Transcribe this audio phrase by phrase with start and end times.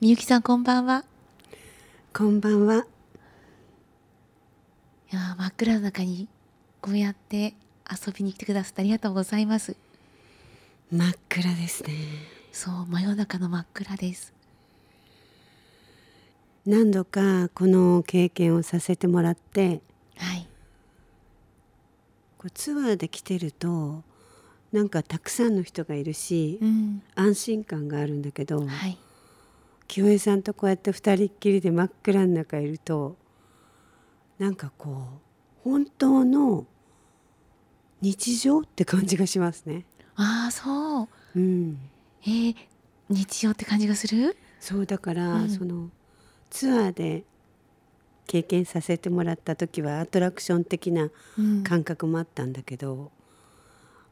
[0.00, 1.04] みゆきさんこんばんは。
[2.16, 2.86] こんばんは。
[5.12, 6.26] いや真っ暗の中に
[6.80, 7.52] こうやって
[7.90, 9.76] 遊びに来てくださってありがとうございます。
[10.90, 11.92] 真っ暗ですね。
[12.50, 14.32] そう真夜中の真っ暗です。
[16.64, 19.82] 何度かこの経験をさせてもらって、
[20.16, 20.48] はい、
[22.38, 24.02] こうツアーで来てると
[24.72, 28.96] なんかたくさんの人がいるし、うん、安心感があるんだけど、はい、
[29.90, 33.16] 清江さんとこうやって二人っきりで真っ暗の中いると
[34.38, 34.90] なんかこ
[35.66, 36.64] う本当の
[38.00, 39.84] 日常って感じがしますね。
[40.14, 41.08] ああそう。
[41.34, 41.76] うん。
[42.22, 42.54] えー、
[43.08, 44.36] 日常って感じがする？
[44.60, 45.90] そうだから、うん、その
[46.50, 47.24] ツアーで
[48.28, 51.10] 経験させてもらった時はアトラクション的な
[51.64, 53.08] 感覚もあったんだけど、うん、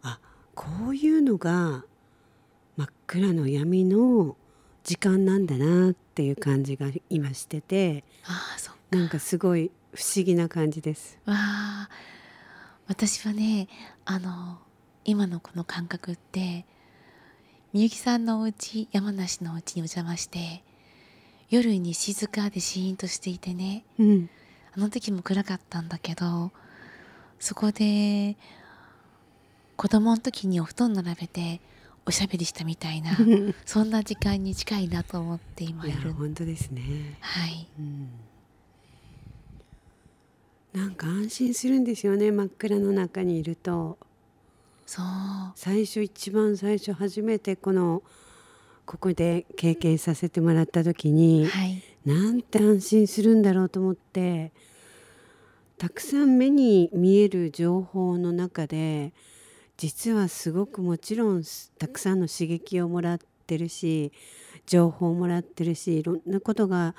[0.03, 0.19] あ
[0.57, 1.85] こういうのが
[2.77, 4.37] 真っ暗の闇の
[4.85, 11.19] 時間なんだなっていう感じが今しててあそなんかすごい不思議な感じです。
[11.27, 11.89] わあ
[12.87, 13.69] 私はね
[14.05, 14.59] あの
[15.05, 16.65] 今のこの感覚って
[17.73, 20.63] みゆきさんのお家山梨のお家にお邪魔して
[21.51, 24.31] 夜に静かでシーンとしていてね、うん、
[24.75, 26.51] あの時も暗かったんだけど
[27.39, 28.37] そこで
[29.77, 31.61] 子供の時にお布団並べて
[32.09, 33.11] おしゃべりしたみたいな
[33.67, 37.19] そんな時間に近いなと思って今いる本当ですね。
[37.21, 38.09] はい、うん、
[40.73, 43.99] なんか安心するんですよね真っ暗の中にいると。
[44.87, 45.05] そう。
[45.55, 48.03] 最初一番最初初めてこの
[48.87, 54.51] ここで経験させてもらった時に、はい、なんて安心するんだろうと思って
[55.77, 59.13] たくさん目に見える情報の中で
[59.79, 61.43] 実はすごくもちろん
[61.79, 64.13] たくさんの刺激をもらってるし
[64.67, 66.97] 情報をもらってるしいろんなことが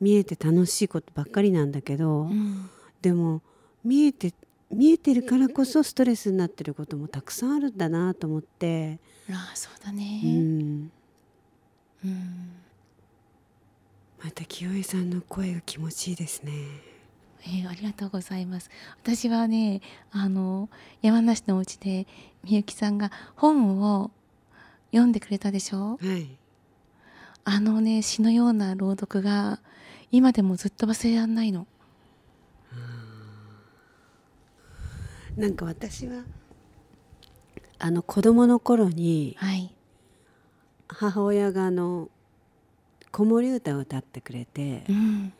[0.00, 2.70] 見えて楽しいことばっかりなんだけど、うん、
[3.02, 3.42] でも
[3.84, 4.32] 見えて
[4.70, 9.00] 見えてるからこそストレスになってることもたくさんあるんだなと思って。
[9.28, 10.92] ああそうだね、うん、
[12.04, 12.52] うん、
[14.22, 16.52] また清江さんの声が気持ちいいですね。
[17.42, 18.70] えー、ありがとうございます。
[19.02, 19.80] 私はね、
[20.12, 20.68] あの
[21.02, 22.06] 山梨のお家で
[22.44, 24.10] みゆきさんが本を
[24.90, 25.98] 読んでくれたでしょ？
[26.00, 26.36] はい。
[27.44, 29.60] あのね詩のような朗読が
[30.12, 31.66] 今でもずっと忘れられないの。
[35.36, 36.24] なんか私は
[37.78, 39.74] あの子供の頃に、はい、
[40.88, 42.10] 母親があの
[43.10, 45.32] 子守歌を歌ってくれて、うん、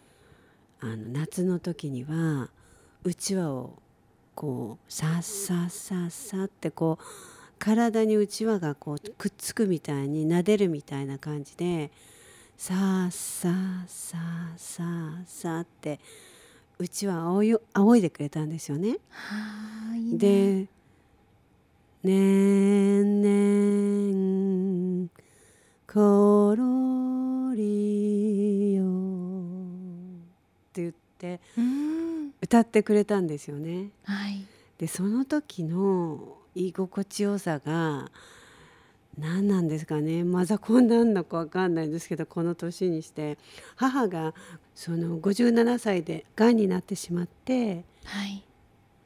[0.80, 2.48] あの夏の時には
[3.04, 3.78] うちわを
[4.34, 7.04] こうさっさっさっさってこう
[7.58, 11.90] 体にうちわがこうくっつくみたいに撫でるみたいな感じで
[12.56, 13.52] さっさっ
[13.86, 14.18] さ
[14.54, 14.82] っさ
[15.22, 16.00] っさって
[16.78, 18.96] うちわあおい仰いでくれたんですよね。
[19.10, 20.66] はあいいねで
[22.02, 24.12] 「ねんね
[25.04, 25.08] ん
[25.86, 28.58] ころりよ」
[31.20, 31.40] って
[32.40, 33.90] 歌ってくれたんですよね。
[34.04, 34.46] はい、
[34.78, 38.10] でその時の居心地よさが
[39.18, 40.24] 何なんですかね。
[40.24, 43.36] マザコンなんのか分かんないんですけどこの年にして。
[43.76, 44.34] 母が
[44.74, 48.42] その57歳でがんになってしまって、はい、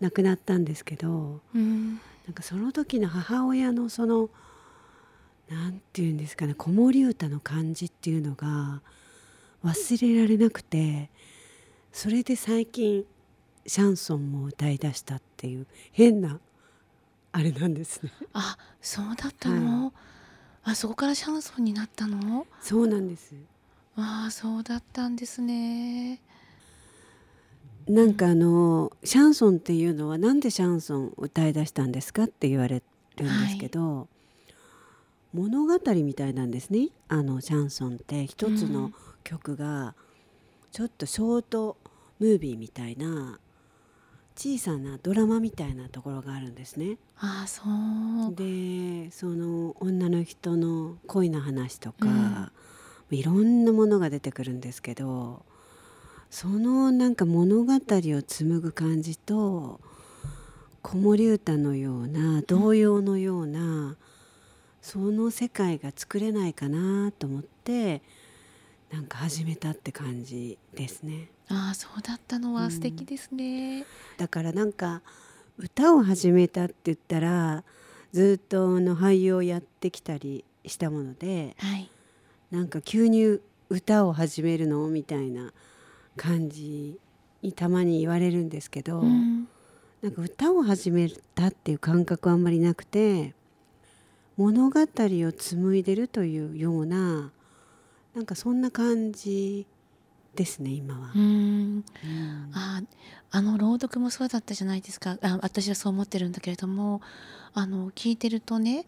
[0.00, 1.94] 亡くなったんですけど、うん、
[2.26, 4.30] なんかその時の母親のその
[5.48, 8.82] 何て言うんですかね子守歌の感じっていうのが
[9.64, 11.10] 忘れられなくて
[11.94, 13.04] それで最近
[13.64, 16.40] シャンソンも歌い出したっていう変な
[17.30, 18.10] あれなんですね。
[18.34, 19.92] あそうだったの、はい、
[20.64, 22.48] あそこからシャンソンになったの？
[22.60, 23.32] そうなんです。
[23.94, 26.20] ああそうだったんですね。
[27.86, 32.82] なんかあのシャンソンっていうのはなんでシャンソン歌い出したんですかって言われ
[33.16, 34.06] るんですけど、はい、
[35.32, 39.94] 物語みたいなんですねあのシャンソンって一つの曲が
[40.72, 41.76] ちょっとショート
[42.18, 43.38] ムービーみたいな
[44.36, 46.98] 小さなドラマみたいなところがあるんですね。
[47.18, 47.62] あそ
[48.32, 52.52] うでその女の人の恋の話とか、
[53.10, 55.44] うん、いろんなものが出てくるんですけど
[56.30, 59.80] そのなんか物語を紡ぐ感じと
[60.82, 63.62] 子守歌のような童謡のような、う
[63.92, 63.96] ん、
[64.82, 68.02] その世界が作れないかなと思って
[68.92, 71.30] なんか始めたって感じですね。
[71.48, 73.84] ああそうだったのは素敵ですね、うん、
[74.18, 75.02] だからなんか
[75.58, 77.64] 歌を始めたって言ったら
[78.12, 81.90] ずっとの俳優をやってきたりしたもので、はい、
[82.50, 85.52] なんか急に歌を始めるのみたいな
[86.16, 86.98] 感じ
[87.42, 89.48] にたまに言われるんですけど、うん。
[90.04, 93.34] なんか歌を始めたっていう感覚はあんまりなくて
[94.36, 97.32] 物語を紡いでるというような
[98.14, 99.66] なんかそんな感じ
[100.34, 101.12] ですね今は。
[101.14, 101.18] う。
[101.18, 101.22] ん。
[101.22, 102.50] うん。
[102.52, 102.82] あ
[103.30, 105.18] あの朗読もそうだったじゃないですか。
[105.22, 107.00] あ私はそう思ってるんだけれども
[107.52, 108.86] あの聞いてるとね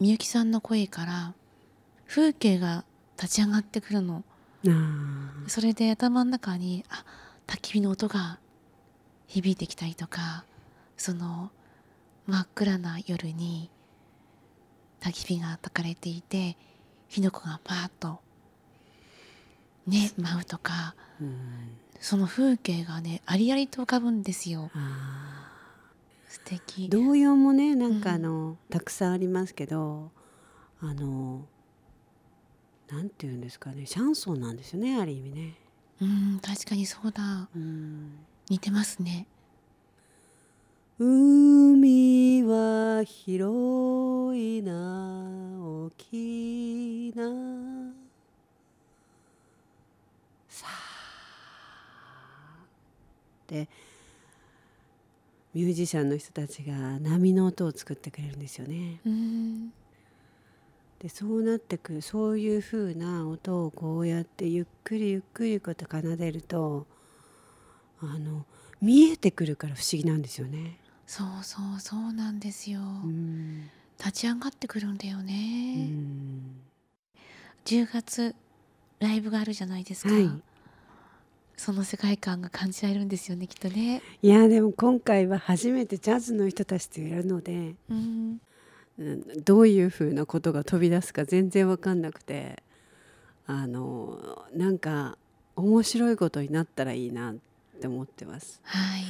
[0.00, 1.34] みゆきさんの声から
[2.06, 2.84] 風景が
[3.20, 4.24] 立ち上がってくるの。
[5.46, 7.04] それで頭の中にあ
[7.46, 8.38] 焚き火の音が
[9.26, 10.44] 響いてきたりとか
[10.96, 11.50] その
[12.26, 13.70] 真っ暗な夜に
[15.00, 16.56] 焚き火が焚かれていて
[17.08, 18.20] 火の粉がパーッと
[19.86, 20.94] ね舞うとか。
[21.20, 21.76] うん。
[22.00, 24.70] その風景がねありありと浮かぶんですよ。
[24.74, 25.50] あ
[26.28, 26.84] 素敵。
[26.84, 30.10] ー童謡もねなんかうんあの、たくさんありますけど
[30.80, 31.46] あの
[32.90, 35.54] なんていうんですかねシャンソンなんですよねある意味ね。
[36.00, 37.48] うん確かにそうだ。
[37.54, 38.18] うん。
[38.50, 39.26] 似てますね。
[40.96, 45.24] 海は広いな
[45.60, 47.24] 大きな
[50.48, 52.66] さあ
[53.54, 53.68] で
[55.54, 59.00] ミュージシャンの人たちが波の音を作ってくれるんですよね。
[59.06, 59.72] うん。
[60.98, 66.86] でそうなってくるそういう風な音をこうやってゆっくりゆっくりこうやって奏でると
[68.00, 68.46] あの
[68.80, 70.78] 見えてくるから不思議なんですよね。
[71.06, 73.70] そうそうそうなんですよ、うん。
[73.98, 76.56] 立ち上がってくるんだようね、ん。
[77.66, 78.34] 10月
[78.98, 80.28] ライブがあるじゃないですか、はい
[81.56, 84.02] その世界観が感じられるんですよねきっとね。
[84.22, 88.40] いやでも今回は初めてジャズの人たちとやるので、うん。
[88.98, 92.62] うん、どういう風なことが飛び出すか全然分かんなくて
[93.44, 95.18] あのなんか
[95.56, 97.34] 面白いことになったらいいなっ
[97.80, 98.60] て思ってます。
[98.64, 99.04] はい。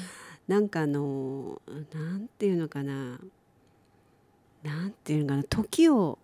[0.48, 1.60] なんかあの
[1.92, 3.20] なんていうのかな。
[4.62, 5.44] なんていうのかな。
[5.44, 6.18] 時を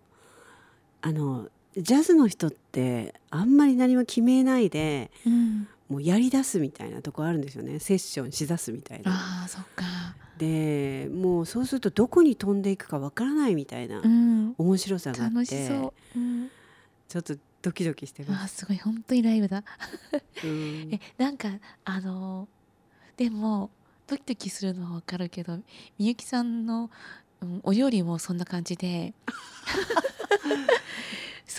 [1.01, 7.79] あのジャズの人ってあんまり何も決めないでうんもうやりだすみたいなとこあるんですよね。
[7.79, 9.11] セッションしだすみたいな。
[9.11, 9.83] ああそっか。
[10.37, 14.55] でもうそうするとどこに飛んでいくかわからないみたいなうん。
[14.57, 16.49] 面白さがあ楽ってしそう、うん、
[17.09, 18.55] ちょっとドキドキしてます。
[18.55, 18.77] すごい。
[18.77, 19.65] 本当にライブだ。
[20.45, 20.89] うん。
[20.95, 21.49] えなんか
[21.83, 22.47] あの
[23.17, 23.69] でも
[24.07, 25.57] ドキドキするのはわかるけど
[25.99, 26.89] みゆきさんの、
[27.41, 29.13] うん、お料理もそんな感じで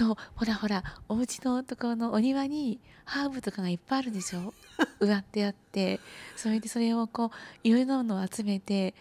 [0.02, 4.52] そうほらほらお家のところのお庭にハーブとかがいっぱいあるでしょ？
[4.98, 6.00] 植わってあって
[6.34, 7.30] それでそれをこう
[7.62, 8.94] いろいろなのを集めて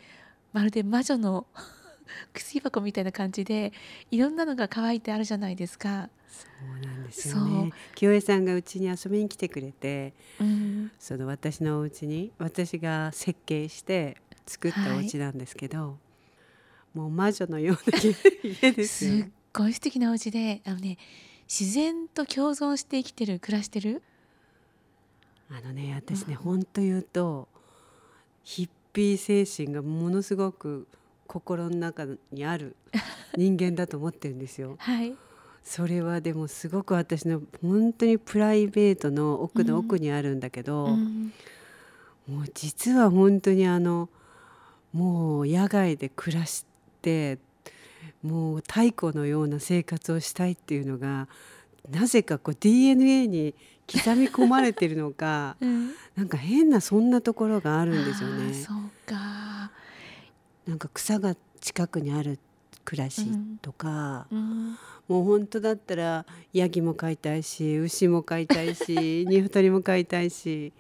[0.53, 1.48] まるで魔女の
[2.33, 3.74] 薬箱みたいな感じで
[4.12, 6.09] いろんなのが乾いてあるじゃないですか。
[6.30, 7.71] そうなんですよね。
[7.95, 15.97] 清江さんがうちに遊びに来てくれてうん、その私のお家に私が設計して作ったお家なんですけど、
[16.94, 20.98] もう魔女のような家家ですよすっごい素敵なお家であのね
[21.48, 24.01] 自然と共存して生きてる暮らしてる？
[25.50, 27.50] あのね私ねうん本当言うと
[28.44, 30.88] ヒッピー精神がものすごく
[31.27, 32.75] 心の中にある
[33.36, 34.75] 人間だと思ってるんですよ。
[34.80, 35.15] はい。
[35.63, 41.31] それはでもすごく私の本当にプライベートの奥の奥にあるんだけど、うん。
[42.28, 44.09] もう実は本当にあの
[44.94, 46.66] もう野外で暮らし
[47.02, 47.37] て
[48.24, 51.28] もう太古のような生活をしたいっていうのが
[51.90, 53.56] なぜかこう DNA に
[53.92, 55.92] 刻み込まれてるのか うん。
[56.16, 58.54] なんか変なそんなところがあるんですよね。
[58.54, 59.72] そうか。
[60.68, 62.38] なんか草が近くにある
[62.86, 63.28] 暮らし
[63.62, 64.78] とか、うん。
[65.08, 70.72] もう本当だったらヤギも飼いたいし牛も飼いたいし 鶏も飼いたいし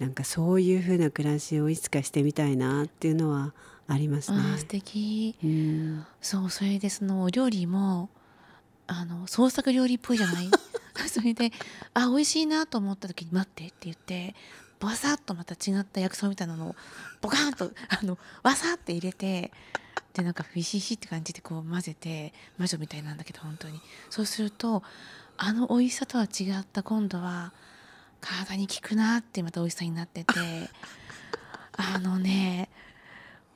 [0.00, 3.54] なんかそういう風な暮らしをいつかしてみたいなっていうのは
[3.88, 4.38] ありますね。
[4.38, 5.36] あー素敵。
[5.42, 6.06] うん。
[6.20, 8.08] そうそれでそのお料理も
[8.86, 10.50] あの創作料理っぽいじゃない？
[11.08, 11.52] それで
[11.94, 14.34] あ美味しいなと思った時に「待って」って言って
[14.78, 16.76] バサッとまた違った薬草みたいなのを
[17.22, 19.52] ボカーンとあのわさって入れて
[20.12, 23.80] でなんかフィシシって感じでこう混ぜて魔女みたいなんだけど本当に。
[24.10, 24.82] そうすると
[25.38, 27.52] あの美味しさとは違った今度は
[28.20, 30.34] 体に効くなってまた美味しさになってて
[31.76, 32.68] あのね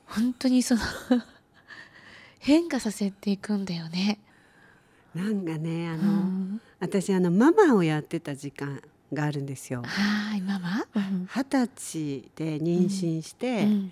[0.07, 0.81] 本当にその
[2.39, 4.19] 変化させていくんだよね。
[5.15, 8.81] なんかねあうの、ん、私あのママをやってた時間
[9.13, 9.81] があるんですよ。
[9.83, 11.27] はいママ、うん。
[11.27, 13.91] 二十歳で妊娠して、うん。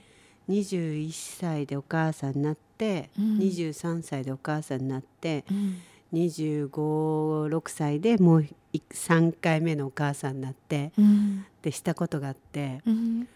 [0.49, 3.37] 21歳でお母さんになって、うん。
[3.39, 5.77] 23歳でお母さんになってうん。
[6.13, 11.45] 256歳でもう3回目のお母さんになってうん。
[11.61, 13.27] でしたことがあってうん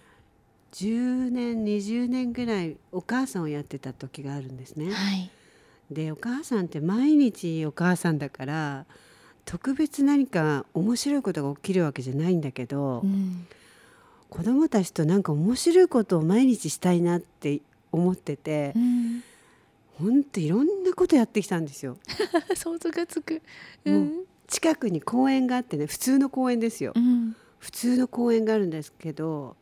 [0.72, 4.92] 10年20年ぐらいお母さんをやってた時があるんですね。
[4.92, 5.32] はい
[5.92, 8.86] でお母さんって毎日お母さんだから
[9.46, 13.48] 特別何か面白いことが起きるわけじゃないんだけど、うん
[14.30, 17.62] 子供たちとなんか面白いことを毎日したいなって
[17.92, 19.24] 思っててう、ん
[19.98, 21.98] ほんといろんなことやってきたんですよ。
[22.54, 23.42] 想像がつく
[23.86, 26.94] うん近くに公園があってね普通の公園ですよ。
[26.96, 29.58] うん普通の公園があるんですけど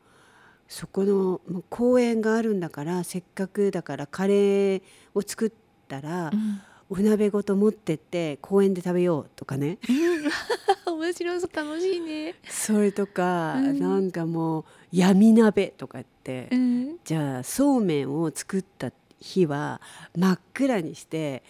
[0.67, 4.81] そこの公園があるんだからせっかくだからカレー
[5.13, 5.51] を作っ
[5.87, 6.61] たらうん。
[6.89, 9.77] お鍋ごと持ってって公園で食べようとかね。
[10.87, 12.35] 面白そう楽しいね。
[12.47, 13.79] それとか、うん。
[13.79, 16.97] なんかもう闇鍋とかって、うん。
[17.03, 19.81] じゃあそうめんを作った日は
[20.15, 21.43] 真っ暗にして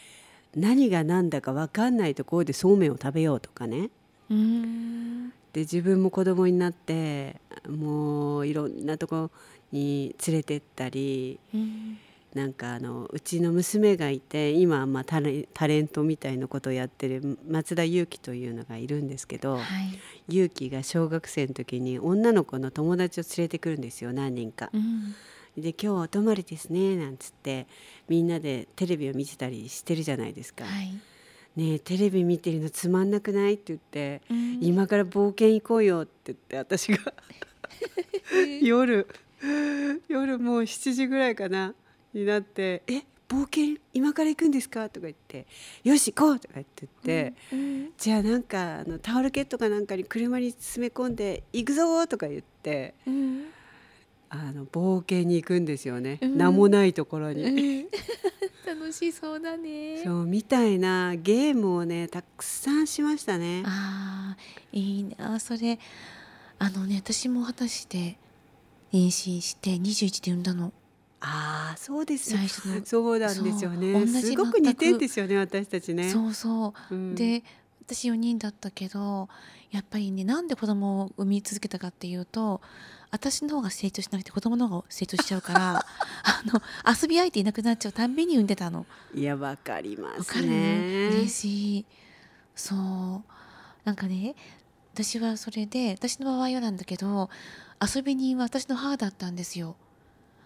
[0.56, 3.92] 何が何だか分かんないところでそうめんを食べようとかね。
[4.30, 7.38] うんで自分も子供になって
[7.68, 9.32] もういろんなとこ
[9.72, 11.98] に連れてったりうん
[12.34, 19.64] なんかあのうちの娘がいて今はまあタレタレントみたいなことをやってる松田裕樹というのがいるんですけどはい
[20.30, 24.70] 裕樹が小学生の時に女の子の友達を連れてくるんですよ何人か。
[24.74, 25.16] うん
[25.58, 27.66] で今日お泊まりですねなんつって
[28.08, 30.66] みんなでテレビを見てたりしてるじゃないですか。
[30.66, 30.96] はい
[31.58, 33.56] ねえテレビ見てるのつまんなくない？
[33.56, 37.00] って言って、うん今から冒険行こうよって言って私が
[38.62, 39.08] 夜
[40.08, 41.74] 夜もう7時ぐらいかな
[42.14, 45.46] になって「え冒険今から行くんですか?」とか言って
[45.84, 47.34] 「よし行こう!」とか言って言って。
[47.52, 53.46] うんじゃあなんかあのタオルケットかなんかに車に詰め込んで「行くぞ!」とか言ってうん
[54.30, 56.38] あの冒険に行くんですよね、うん。
[56.38, 57.44] 名もないところに。
[57.44, 57.88] うん。
[58.66, 60.04] 楽しそうだね。
[60.04, 61.16] そうみたいな。
[61.16, 63.64] ゲームをねたくさんしましたね。
[63.66, 65.40] あーいいな。
[65.40, 65.80] それ
[66.60, 68.18] あのね私も二十歳で
[68.92, 70.74] 妊娠して21で産んだの。
[71.20, 72.38] ああそうですよ。
[72.38, 72.84] 最初の。
[72.86, 74.08] そうなんですよね。
[74.08, 76.10] すごく似てんですよね私たちね。
[76.10, 76.96] そうそう。
[76.96, 77.16] うん。
[77.16, 77.44] で
[77.86, 79.30] 私4人だったけど
[79.72, 82.62] やっぱりねなんで子供を産み続けたかっていうと
[83.10, 85.78] 私の方が成長しなくて子供の方が成長しちゃうから
[86.24, 88.86] あの遊び相手いなくなっちゃうたんびに産んでたの。
[89.16, 91.10] いやわかりますわかるね。
[91.14, 91.86] 嬉しい
[92.56, 93.24] そう
[93.86, 94.36] なんかね
[94.94, 97.30] 私はそれで私の場合はなんだけど
[97.82, 99.76] 遊び人は私の母だったんですよ。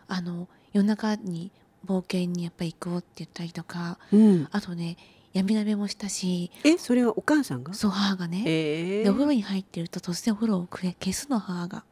[0.08, 1.52] あの夜中に
[1.86, 4.98] 冒険にやっぱり行こうって言ったりとかうん、あとね
[5.34, 7.74] 闇鍋もしたしえそれはお母さんが？
[7.74, 11.84] そう母がね、えでお風呂に入ってると突然お風呂を消すの母が。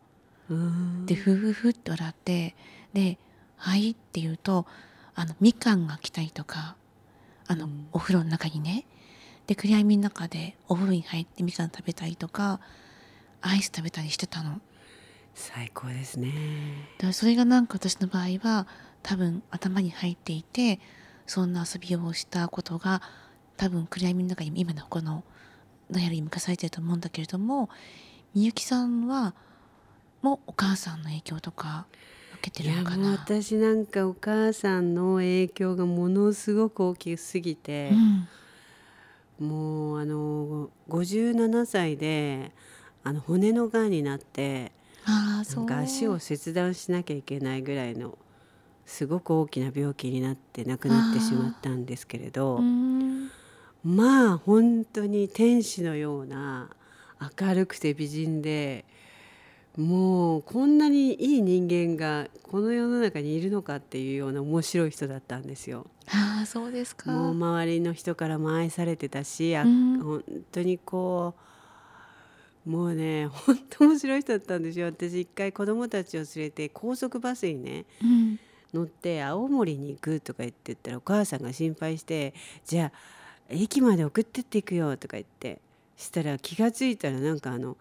[0.50, 2.56] うんでフフフって笑って
[2.94, 3.18] で
[3.58, 4.66] 「はい」って言うと
[5.16, 6.76] あのみかんが来たりとか
[7.48, 8.86] あの、うんお風呂の中にね
[9.48, 12.60] で暗闇の中でお風呂に入ってみかん食べたりとか
[13.42, 14.50] アイス食べたりしてたの。
[14.52, 14.62] だか
[15.34, 16.32] 最高ですね。
[17.02, 18.68] らそれがなんか私の場合は
[19.02, 20.80] 多分頭に入っていて
[21.26, 23.02] そんな遊びをしたことが
[23.58, 25.24] 多分暗闇の中に今のこの
[25.90, 27.70] のやりに向かされてると思うんだけれども
[28.36, 29.34] みゆきさんは
[30.22, 31.86] もうお母さんの影響とか
[32.42, 33.12] 受けてるのかな？
[33.12, 37.92] 私なんかお母さんの影響がものすごく大きすぎて
[39.40, 39.48] う、ん。
[39.48, 42.52] もうあの57歳で
[43.04, 44.74] あの骨のがんになって
[45.06, 45.66] ああそう。
[45.66, 48.18] なんか足を切断しなきゃいけないぐらいの
[48.86, 52.60] すごく大きな病気になって亡くなってしまったんですけれど
[53.84, 56.70] まあ本当に天使のような
[57.40, 58.86] 明るくて美人で
[59.80, 65.88] もうこんなにいい人間がこの世の中にいるのかっていうような面白い人だったんですよ。
[66.08, 67.10] ああそうですか。
[67.10, 70.00] もう周りの人からも愛されてたし、あうん。
[70.04, 71.34] 本当にこ
[72.68, 74.88] うもうね 本当面白い人だったんですよ。
[74.88, 78.40] 私一回子供たちを連れて高速バスにねうん。
[78.74, 82.34] 乗って青森に行くとか言って言ったらお母さんが心配して
[82.68, 83.00] 「じゃあ
[83.48, 85.60] 駅まで送ってっていくよ」とか言って
[85.98, 87.78] したら気が付いたらなんかあの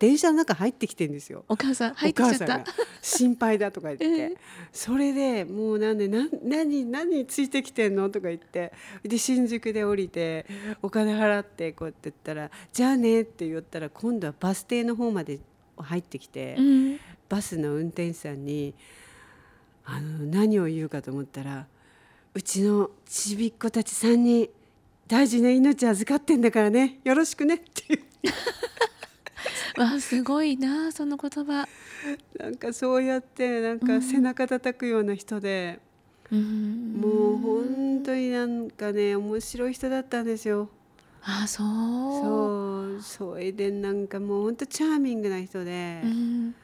[0.00, 1.44] 電車の中入ってきてんですよ。
[1.46, 2.64] お母さん入ってきちゃった。
[3.02, 4.36] 心配だとか言って、う ん
[4.72, 8.72] それでもうなんでな何何ついてきてんのとか言って。
[9.04, 10.46] で新宿で降りて
[10.80, 15.38] お金払ってこうやって言ったら「じゃあね」って言ったら今度はバス停の方まで
[15.76, 17.00] 入ってきて、うん。
[17.28, 18.74] バスの運転手さんに
[19.84, 21.66] あの何を言うかと思ったら
[22.34, 24.48] 「うちのちびっ子たち3人
[25.06, 28.02] 大事な命預かってんだからねよろしくね」っていう
[29.76, 31.68] わあすごいなその言葉。
[32.38, 35.80] なんかそうやってなんか背中叩くような人で、
[36.30, 36.92] うん。
[36.94, 40.68] もう本当になんかね面白い人だったんですよ。
[41.22, 41.66] あそう。
[42.20, 43.02] そう。
[43.02, 46.54] それでなんかもう本当チャーミングな人で、うん。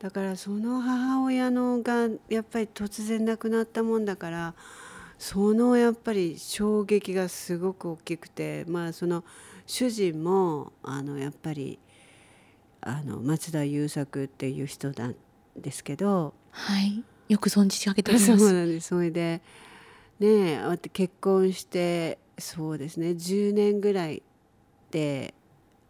[0.00, 4.54] だからその母親のがやっぱり突然亡くなったもんだから
[5.18, 9.24] そのやっぱり衝撃がすごく大きくてまあその
[9.66, 11.78] 主人もあのやっぱり
[12.80, 15.16] あの松田優作っていう人なん
[15.56, 16.34] ですけど。
[16.50, 17.04] はい。
[17.28, 18.88] よく存じ上げており そうますなんです。
[18.88, 19.40] それで
[20.18, 20.60] ね
[20.92, 23.10] 結婚してそうですね。
[23.10, 24.22] 10年ぐらい
[24.90, 25.34] で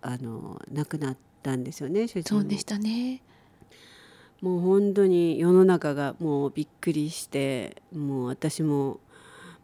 [0.02, 3.22] あの亡くなったんですよね主人もそうでしたね。
[4.42, 9.00] もう本当に世の中がもうびっくりしてもう私も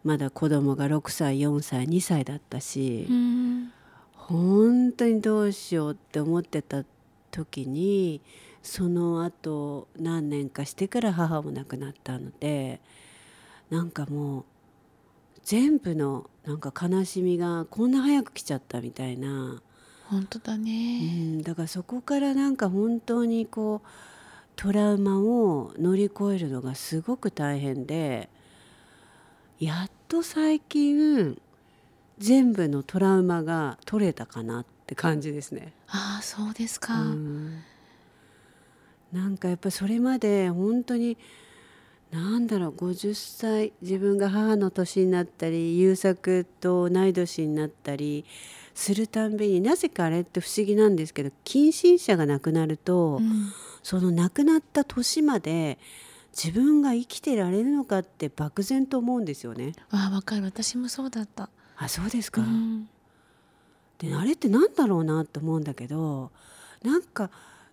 [0.05, 3.73] まだ子供が6歳4歳2歳だったし、うん。
[4.13, 6.85] 本当にどうしようって思ってた
[7.37, 8.23] 時に
[8.63, 12.81] その後何年かしてから母も亡くなったので
[13.71, 14.45] なんかもう
[15.43, 19.63] 全部のなんか悲しみがこんな早く来ちゃったみたいな、
[20.09, 21.01] 本当だうね
[21.39, 23.89] ん、だからそこからなんか本当にこう
[24.57, 28.29] トラウマを乗り越えるのがすごく大変で
[29.61, 31.41] やっと最近
[32.19, 35.73] 全部のトラウマが取れたかなって感じですね。
[35.89, 37.63] ああそうですか、うん。
[39.13, 41.17] なんかやっぱそれまで本当に
[42.11, 48.25] なんだろう50歳自分が母の年になったり優作と同い年になったり
[48.75, 53.53] するたんびになぜかあれって不思議なんですけど近親者が亡くなると、うん
[53.83, 55.79] その亡くなった年まで
[56.37, 59.75] 自分が生きてられるのかって漠然と思うんですよね。
[59.91, 60.43] ああわかる。
[60.43, 61.51] 私もそうだった。
[61.77, 62.89] あそうですうか、ん
[64.09, 66.31] であれって何だろうなと思うんだけど
[66.83, 67.31] なんか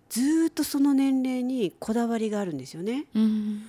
[0.08, 3.06] ずーっとその年齢にこだわりがあるんですよね。
[3.14, 3.62] うん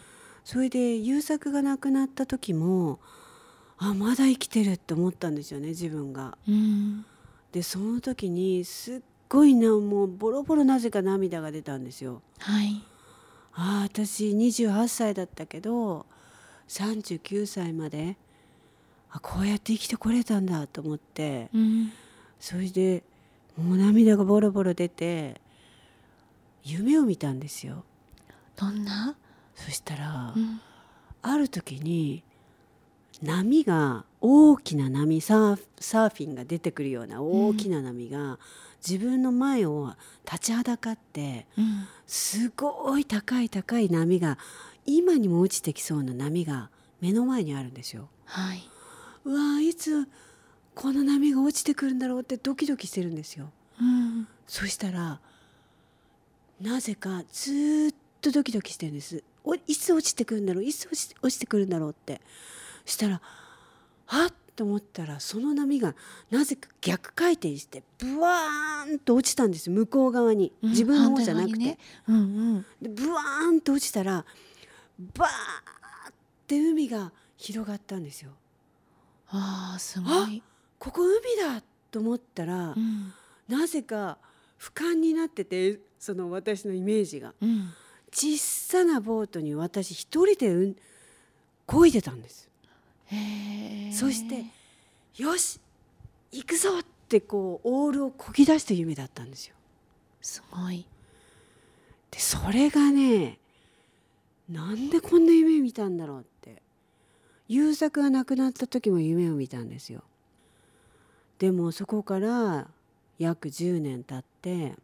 [0.44, 3.00] それで優作が亡くなった時も
[3.80, 6.38] あまだ生きてるって思ったんですよね自分が。
[6.48, 7.06] うん
[7.52, 12.22] でその時にすっごいなもうボロボロなぜか涙が出たんですよ。
[12.40, 12.84] はい
[13.54, 16.06] ああ私28歳だったけど
[16.68, 18.18] 39歳まで
[19.10, 21.92] あこうやって生きてこれたんだと思ってうん
[22.40, 23.04] それで
[23.58, 25.42] もう涙がボロボロ出て
[26.64, 27.84] 夢を見たんですよ。
[28.56, 29.16] どんな？
[29.56, 30.60] そしたら、うん。
[31.22, 32.24] ある時に
[33.22, 38.40] 波が大きな波サーフサーフィンが出てくるような大きな波が
[38.88, 39.94] 自分の前を
[40.26, 41.88] 立ちはだかってうん。
[42.06, 44.38] すごい高い高い波が
[44.86, 46.70] 今にも落ちてきそうな波が
[47.02, 48.10] 目の前にあるんですよ。
[48.26, 48.62] はい。
[49.24, 50.08] うわーいつ
[50.76, 53.50] この波が落ちてくるんだろうってドキドキしてるんですよ。
[53.80, 55.20] うんそしたら
[56.62, 59.24] なぜかずーっとドキドキしてるんです。
[59.44, 60.64] おいつ落ちてくるんだろう？
[60.64, 62.22] いつ落ち落ちてくるんだろうって。
[62.86, 63.22] そしたら
[64.06, 65.96] はっと思ったらその波が
[66.30, 69.70] なぜか逆回転してブワーンと落ちたんです。
[69.70, 70.54] 向こう側に。
[70.62, 70.70] うん。
[70.70, 71.78] 自分の方じゃなくて、ね。
[72.08, 72.20] うんう
[72.60, 72.66] ん。
[72.82, 74.26] でブワーンと落ちたら
[75.16, 75.30] バー
[76.10, 76.14] っ
[76.48, 78.32] て海が広がったんですよ。
[79.30, 80.42] ああすごい
[80.80, 83.14] ここ海だと思ったら、うん
[83.48, 84.18] なぜか
[84.60, 87.70] 俯瞰になっててその私のイメージがうん
[88.12, 90.76] 小さなボートに私一人でうん
[91.68, 92.50] 漕いでたんです。
[93.94, 94.46] そして
[95.18, 95.60] よし
[96.32, 99.56] 行くぞってこうオールを漕ぎ出した夢だったんですよ。
[100.22, 100.88] すごい
[102.10, 103.38] でそれがね
[104.50, 106.62] なんでこんな夢見たんだろうって
[107.48, 110.04] 優作が亡くなった時も夢を見たんですよ。
[111.40, 112.68] でもそこから
[113.18, 114.76] 約10年経って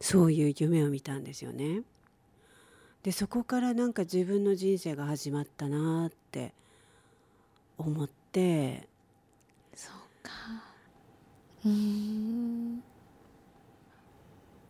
[0.00, 1.82] そういう夢を見たんですよね。
[3.02, 6.52] でそこからなんか自分の人生が始まったなって
[7.76, 8.88] 思って。
[9.74, 10.32] そうか。
[11.64, 12.82] うーん。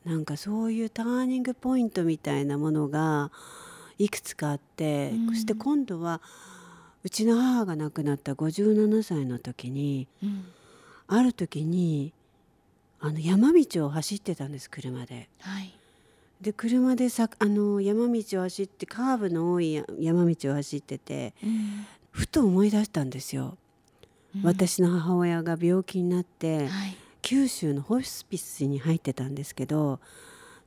[0.04, 3.30] なんかそういうターニングポイントみたいなものが
[3.98, 5.28] いくつかあって、うん。
[5.28, 6.20] そして今度は
[7.08, 10.44] うちの母が亡くなった57歳の時にうん。
[11.06, 12.12] ある時に
[13.00, 15.30] あの山道を走ってたんです車で。
[15.40, 15.72] はい。
[16.42, 21.86] で車でさあの山道を走ってカーブの多いや山道を走っててうん。
[22.10, 23.56] ふと思い出したんですよ。
[24.36, 24.42] うん。
[24.42, 26.96] 私の母親が病気になって、はい。
[27.22, 29.98] 九州のホスピスに入ってたんですけど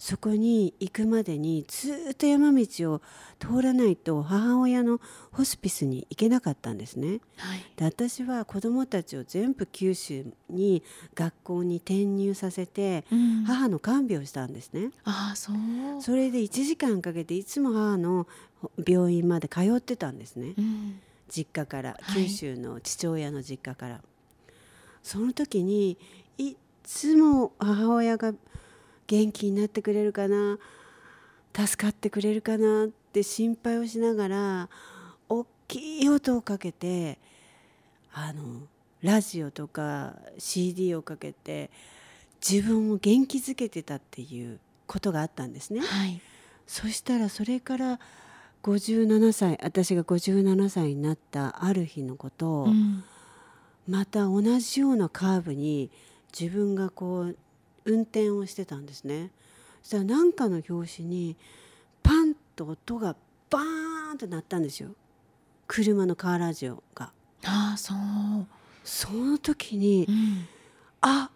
[0.01, 3.01] そこに行くまでにずっと山道を
[3.37, 4.99] 通らないと母親の
[5.31, 7.19] ホスピスに行けなかったんですね。
[7.37, 7.63] はい。
[7.75, 10.81] で私は子どもたちを全部九州に
[11.13, 13.43] 学校に転入させてうん。
[13.43, 14.89] 母の看病をしたんですね。
[15.03, 16.01] ああそう。
[16.01, 18.27] それで1時間かけていつも母の
[18.83, 20.55] 病院まで通ってたんですね。
[20.57, 20.99] うん。
[21.29, 22.23] 実家からはい。
[22.23, 24.01] 九州の父親の実家から、
[25.03, 25.99] その時に
[26.39, 28.33] いつも母親が
[29.12, 30.58] 元気になってくれるかな？
[31.54, 32.86] 助かってくれるかな？
[32.86, 34.69] って心配をしながら
[35.28, 37.19] 大きい音をかけて
[38.13, 38.62] あの
[39.02, 41.71] ラジオとか CD をかけて
[42.41, 45.82] 自分を元気づけてたっていうことがあったんですね。
[45.82, 46.21] はい。
[46.65, 48.00] そしたらそれから
[48.63, 53.04] 57歳私が57歳になったある日のことを、うん。
[53.89, 55.91] また同じようなカーブに
[56.32, 57.36] 自分がこう
[57.86, 59.32] 運転をしてたんですね。
[59.82, 61.36] そしたら何かの拍子に
[62.04, 63.15] パンと音が
[63.50, 64.89] バーンと鳴ったんですよ。
[65.67, 67.12] 車のカーラジオが。
[67.46, 67.98] ああそう。
[68.84, 70.48] その時にうん。
[71.02, 71.30] あ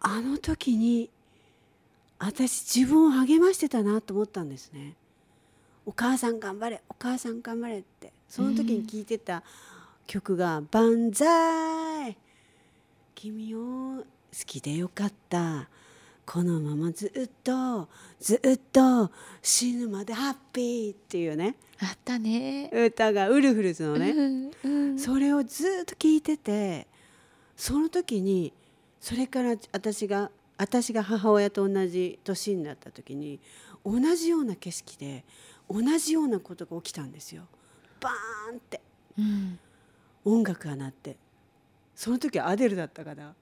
[0.00, 1.10] あの時に
[2.18, 4.94] 私自分を励ましてたなと思ったんですね。
[5.84, 8.12] お母さん頑張れお母さん頑張れって。
[8.28, 9.42] その時に聴いてた
[10.06, 12.16] 曲が「万歳
[13.14, 13.58] 君を
[13.98, 14.04] 好
[14.44, 15.68] きでよかった。
[16.26, 21.54] このままずっとずっと死ぬまでハッピー」っていうね。
[21.78, 22.68] あったね。
[22.72, 26.86] 歌がウルフルズのね、うんうんそれをずっと聞いてて
[27.56, 28.52] その時に
[29.00, 33.38] それから私が私が母親と同じ年になった時に
[33.84, 35.24] 同じような景色で
[35.70, 37.46] 同じようなことが起きたんですよ。
[38.00, 38.80] バーンって。
[39.18, 39.58] うん。
[40.24, 41.16] 音楽が鳴って。
[41.94, 43.34] その時はアデルだったかな。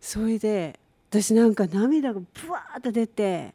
[0.00, 0.78] それで
[1.10, 3.54] 私なんか涙がブワーッと出て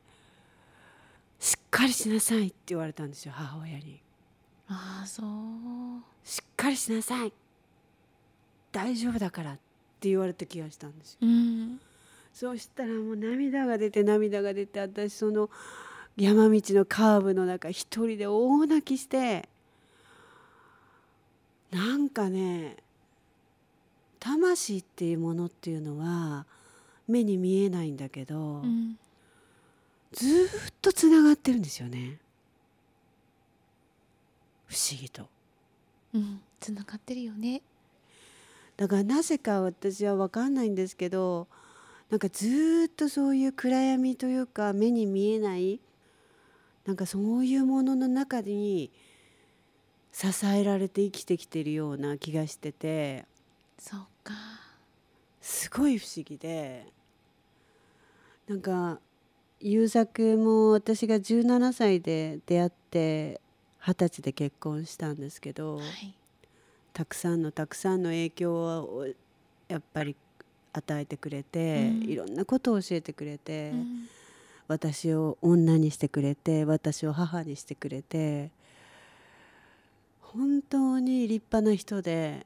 [1.40, 4.02] 「しっかりしなさい」って言われたんですよ母親に。
[4.68, 5.28] ああそう。
[6.24, 7.34] しっかりしなさい。
[8.72, 9.56] 大丈夫だからっ
[10.00, 11.20] て言われた気がしたんですよ。
[11.22, 11.80] うん。
[12.34, 15.50] そうしたらもう涙が出て涙が出て私その
[16.18, 19.48] 山道のカーブの中一人で大泣きして
[21.72, 22.78] なんかね
[24.26, 26.48] 魂っていうものっていうのは
[27.08, 28.98] 目に見えないんだけど、うん。
[30.14, 32.18] ずーっとつながってるんですよね。
[34.66, 35.28] 不思議と。
[36.16, 36.42] うん。
[36.60, 37.62] つながってるよね。
[38.78, 41.48] だからなぜか私は分かんないんですけど
[42.10, 45.80] なんかずーっとそういう暗闇というか目に見えない
[46.86, 48.92] なんかそういうものの中に
[50.12, 53.26] 支えられて生きてきてるような気がしてて。
[53.78, 54.34] そうか。
[55.42, 56.88] すごい不思議で
[58.50, 59.00] なんか
[59.62, 63.40] 優作も私が17歳で出会って
[63.80, 65.78] 二十歳で結婚したんですけど。
[65.78, 66.14] はい。
[66.92, 69.08] たくさんのたくさんの影響を
[69.68, 70.16] やっぱり
[70.72, 72.10] 与えてくれて、うん。
[72.10, 74.10] いろんなことを教えてくれて、うん。
[74.68, 78.50] 私を女にしてくれて私を母にしてくれて
[80.22, 82.46] 本当に立派な人で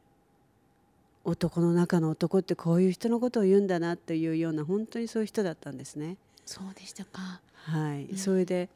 [1.24, 6.18] 男の中の男ってこういう人のことを言うんだなというような本当にそういう人だったんですね。
[6.46, 7.42] そうでしたか。
[7.54, 8.18] はい、うん。
[8.18, 8.70] それで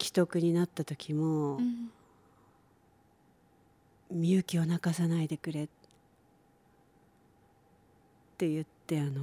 [0.00, 1.90] 既得になった時も、うん。
[4.10, 5.68] みゆきを泣かさないでくれっ
[8.36, 9.22] て言ってあの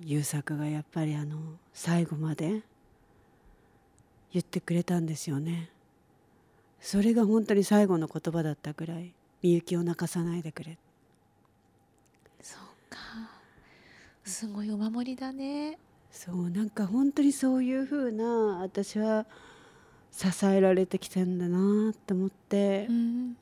[0.00, 1.38] 優作がやっぱりあの
[1.72, 2.62] 最後まで
[4.32, 5.70] 言ってくれたんですよね。
[6.80, 10.78] それが本当に最後の言葉だったぐらいみゆきを泣かさないでくれ。
[12.40, 12.98] そうか。
[14.24, 15.78] すごいお守りだね。
[16.10, 19.26] そうなんか本当にそういうふうな私は
[20.12, 23.36] 支えられてきたんだなと思って、うん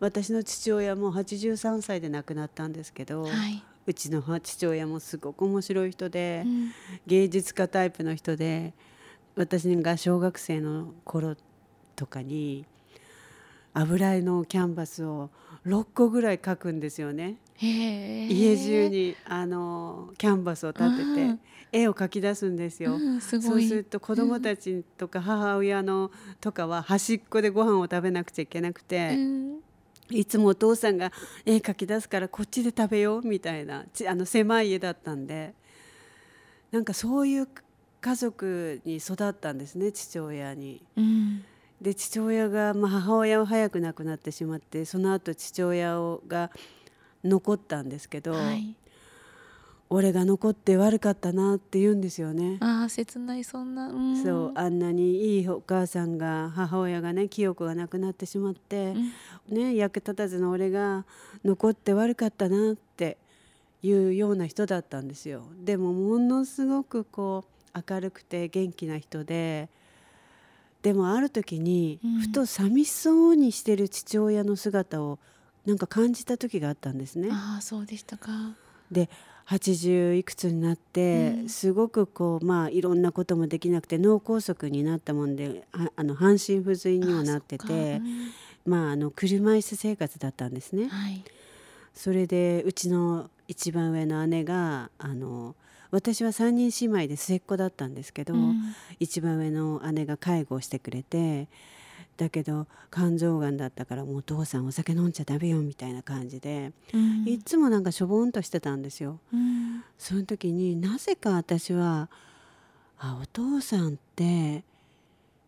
[0.00, 6.72] 私の父親も83歳で亡くなったんですけど、はい、うちの父親もすごく面白い人で、うん。
[7.06, 8.74] 芸術家タイプの人で
[9.36, 11.36] 私が小学生の頃
[11.96, 12.66] とかに
[13.72, 15.30] 油絵のキャンバスを
[15.66, 17.36] 6個ぐらい描くんですよね。
[17.60, 21.40] 家中にあのキャンバスを立てて、うん
[21.76, 22.94] 絵を描き出すんですよ。
[22.94, 29.54] うん、すそうすると子供たちとか母親のとかは端っこでご飯を食べなくちゃいけなくて、うん
[30.10, 31.12] いつもお父さんが
[31.46, 35.54] 絵描き出すからこっちで食べようみたいなちあの狭い家だったんで
[36.70, 37.48] なんかそういう
[38.02, 40.82] 家族に育ったんですね父親に。
[40.96, 41.44] うん
[41.84, 46.50] で父親が、まあ、母親は早く亡くなってしまってその後父親をが
[47.22, 48.74] 残ったんですけど、はい
[49.90, 52.56] 俺が残って悪かったなって言うんですよね。
[52.60, 58.94] ああ切ないそんなうんそうあんなにいいお母さんが母親がね清子が亡くなってしまって、
[59.48, 61.04] ね役立たずの俺が
[61.44, 63.18] 残って悪かったなって
[63.82, 65.44] いうような人だったんですよ。
[65.62, 67.44] でもものすごくこ
[67.74, 69.68] う明るくて元気な人で
[70.84, 72.20] でもある時にうん。
[72.20, 75.18] ふと寂しそうにしてる父親の姿を
[75.64, 77.30] なんか感じた時があったんですね。
[77.32, 78.30] ああそうでしたか。
[78.92, 79.08] で
[79.46, 81.48] 80いくつになって、うん。
[81.48, 88.04] すごくこうまあいろんなこともできなくて脳梗塞になったもんでああの半身不随にもなっててか。
[88.66, 90.82] まああの車椅子生活だったんですね。
[90.82, 90.88] うん。
[90.90, 91.24] はい。
[91.94, 95.54] それでうちの一番上の姉があの
[95.94, 98.74] 私は3人姉妹で末っ子だったんですけど、うん。
[98.98, 101.48] 一番上の姉が介護をしてくれて
[102.16, 107.28] だけど肝臓がんだったからもうお父さんお酒飲んじゃダメよみたいな感じで、うん。
[107.28, 109.20] いつもなんかしょぼんとしてたんですよ。
[109.32, 109.84] うん。
[109.98, 112.08] その時になぜか私は
[112.98, 114.64] あお父さんって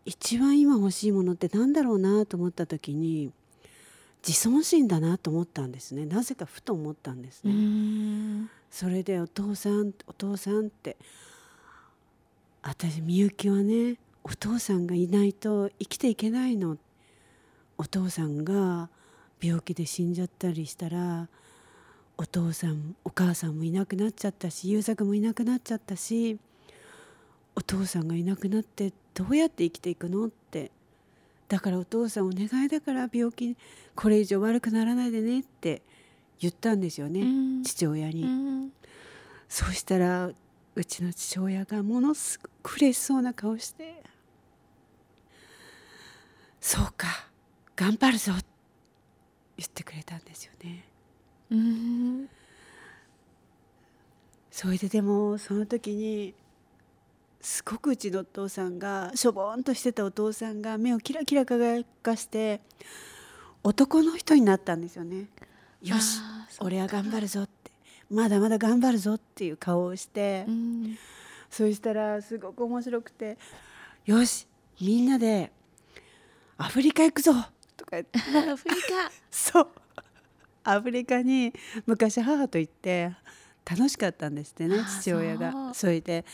[0.05, 3.31] 一番今欲しいものってなんだろうなと思った時に
[4.25, 6.05] 自尊心だなと思ったんですね。
[6.05, 10.97] なぜかふと思ったんですうね、んそれでお父さんお父さんって
[12.61, 16.77] 私みゆきはねお父さんがいないと生きていけないの。
[17.77, 18.89] お父さんが
[19.39, 21.27] 病気で死んじゃったりしたら
[22.17, 26.39] お父さんお母さんもいなくなっちゃったし優作もいなくなっちゃったし
[27.55, 30.71] お父さんがいなくなってどうやって生きていくのって。
[31.47, 33.55] だからお父さんお願いだから病気
[33.95, 35.81] これ以上悪くならないでねって
[36.39, 38.23] 言ったんですよね、うん父親に。
[38.23, 38.71] うん
[39.49, 40.29] そうしたら
[40.75, 44.03] うちの父親がものすごく嬉しそうな顔して
[46.59, 47.07] 「そうか
[47.75, 48.33] 頑張るぞ」
[49.57, 50.85] 言ってくれたんですよね。
[51.49, 52.29] うん
[54.51, 56.33] それででもその時に
[57.41, 62.59] すごくうちのお父さんがしょぼんとしてたお父さんが目をキラキラ輝かして
[63.63, 65.27] 男の人になったんですよね。
[65.81, 66.19] よし
[66.59, 67.71] 俺は頑張るぞって。
[68.09, 70.45] まだまだ頑張るぞっていう顔をして。
[70.47, 70.97] うん。
[71.49, 73.37] そしたらすごく面白くて
[74.05, 74.47] 「よし
[74.81, 75.51] みんなで
[76.57, 77.31] アフリカ行くぞ!」
[77.77, 78.19] とか言って。
[78.37, 79.11] アフリカ。
[79.31, 79.69] そう。
[80.63, 81.53] アフリカに
[81.85, 83.15] 昔母と行って
[83.63, 85.73] 楽しかったんですってね父親が。
[85.73, 86.25] それで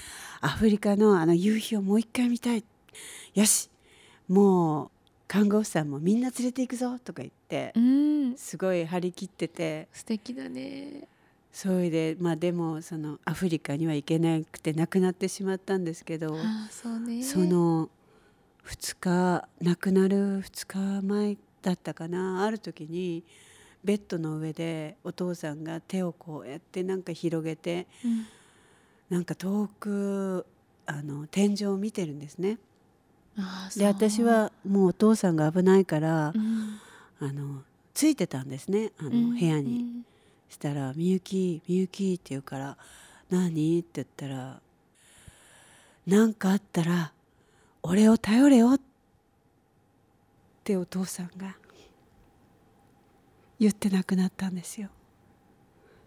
[0.42, 2.64] アフリカのあの夕日をもう一回見たい。
[3.36, 3.70] よし
[4.28, 4.92] もう
[5.28, 8.38] 看護婦さんもみんな連れて行くぞとか言ってうん。
[8.38, 9.88] すごい張り切ってて。
[9.94, 11.08] 素敵だね。
[11.52, 16.36] それでまあでもそのアフリカには行けなくて亡くなってしまったんですけど。
[17.24, 17.90] その
[18.66, 20.66] 2日亡くなる2
[21.02, 22.44] 日前だったかな。
[22.44, 23.24] ある時に
[23.84, 28.26] ベッドの上でお父さんが手をこうやってなんか広げてうん。
[29.10, 30.46] なんか遠く
[30.86, 32.58] あの天井を見てるんですね。
[33.76, 36.80] で私はもうお父さんが危ないからそううん
[37.19, 39.78] あのついてたんですねあのうん部屋に。
[39.80, 40.06] うん
[40.54, 42.78] したら「みゆきみゆき」って言うから
[43.30, 44.62] 「何?」って言ったら
[46.08, 47.12] 「何かあったら
[47.82, 48.80] 俺を頼れよ」っ
[50.63, 51.58] てお父さんが
[53.60, 54.89] 言って亡くなったんですよ。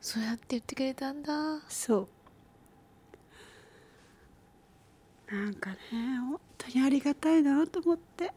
[0.00, 2.08] そうやって言ってくれたんだそう
[5.30, 5.76] なんかね
[6.30, 8.32] 本当にありがたいなと思って。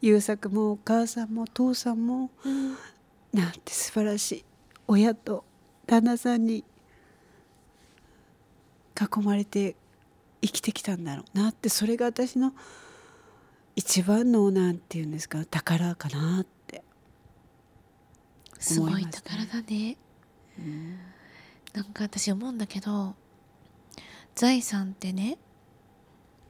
[0.00, 2.76] 優作もお母さんもお父さんもうん
[3.32, 4.44] なんて素晴らしい
[4.86, 5.44] 親と
[5.86, 6.64] 旦那さんに
[8.98, 9.76] 囲まれて
[10.40, 12.52] 生きてきたんだろうなってそれが私の
[13.76, 16.84] 一番のなんていうんですか宝かなって、
[18.60, 19.22] すごい思いますね。
[19.24, 19.96] 宝だね。
[21.72, 23.16] なんか私思うんだけど
[24.34, 25.38] 財産ってね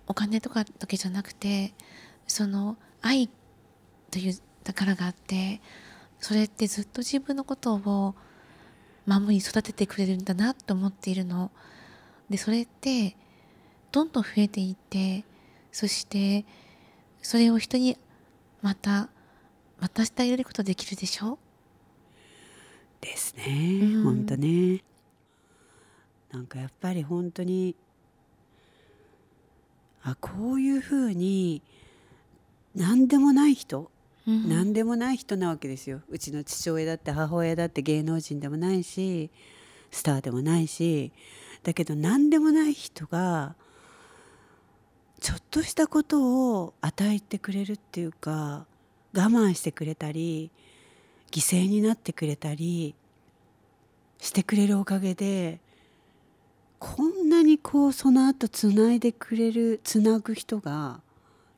[0.06, 1.74] お金とかだけじゃなくて
[2.26, 3.28] その愛
[4.10, 5.60] という宝があって
[6.20, 8.14] それってずっと自分のことを
[9.06, 11.50] 守り育ててくれるんだなと思っているの。
[12.30, 13.16] でそれって
[13.92, 15.24] どんどん増えていって
[15.70, 16.46] そして
[17.20, 17.98] それを人に
[18.62, 19.10] また
[19.78, 21.38] 渡してあげることできるでしょ？
[23.02, 23.44] ですね、
[23.82, 24.04] うん。
[24.04, 24.82] 本当ね
[26.34, 27.76] なんかやっぱり本当に
[30.02, 31.62] あこういうふうに
[32.74, 33.88] 何でもない人
[34.26, 34.48] うん。
[34.48, 36.00] 何でもない人なわけですよ。
[36.08, 39.30] うちの父親だって母親だって芸能人でもないし
[39.92, 41.12] スターでもないし
[41.62, 43.54] だけど何でもない人が
[45.20, 48.66] ちょっとしたことを与えてくれるっていうか
[49.14, 50.50] 我慢してくれたり
[51.30, 52.96] 犠牲になってくれたり
[54.18, 55.60] してくれるおかげで
[56.84, 61.00] こんなにこうその後つないでくれるつなぐ人が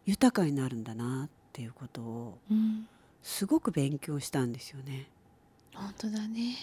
[0.04, 2.86] 豊かになるんだなっていうことをうん
[3.24, 5.08] すごく勉強したんですよね。
[5.74, 6.54] 本当だね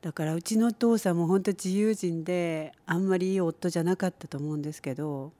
[0.00, 5.32] だからうちのお父さんも本当自由人であんまりいい夫じゃなかったと思うんですけど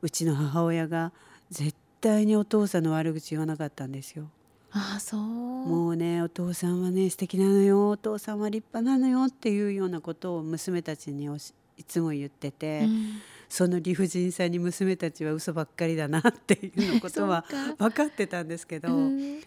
[0.00, 1.10] うちの母親が
[1.50, 4.30] 絶対にお父さんの悪口言わなかったんですよ。
[4.72, 5.20] ああそう。
[5.20, 11.28] もうねお父さんはね素敵なのよお父さんは立派なのよっていうようなことを娘たちに
[11.76, 13.20] いつも言ってて、うん。
[13.48, 17.44] その理不尽さに娘たちは嘘ばっかりだなっていうのことは
[17.78, 19.40] 分かってたんですけど、うん。